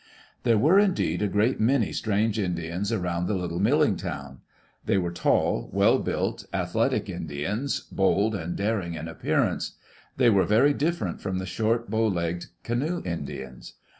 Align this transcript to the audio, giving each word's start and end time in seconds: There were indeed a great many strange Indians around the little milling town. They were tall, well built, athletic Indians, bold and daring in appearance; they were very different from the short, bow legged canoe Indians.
There 0.41 0.57
were 0.57 0.79
indeed 0.79 1.21
a 1.21 1.27
great 1.27 1.59
many 1.59 1.93
strange 1.93 2.39
Indians 2.39 2.91
around 2.91 3.27
the 3.27 3.35
little 3.35 3.59
milling 3.59 3.97
town. 3.97 4.39
They 4.83 4.97
were 4.97 5.11
tall, 5.11 5.69
well 5.71 5.99
built, 5.99 6.43
athletic 6.51 7.07
Indians, 7.07 7.81
bold 7.81 8.33
and 8.33 8.55
daring 8.55 8.95
in 8.95 9.07
appearance; 9.07 9.73
they 10.17 10.31
were 10.31 10.43
very 10.45 10.73
different 10.73 11.21
from 11.21 11.37
the 11.37 11.45
short, 11.45 11.91
bow 11.91 12.07
legged 12.07 12.47
canoe 12.63 13.03
Indians. 13.05 13.75